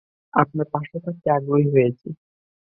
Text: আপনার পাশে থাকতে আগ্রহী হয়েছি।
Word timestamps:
আপনার 0.33 0.67
পাশে 0.73 0.97
থাকতে 1.05 1.27
আগ্রহী 1.31 1.67
হয়েছি। 1.73 2.07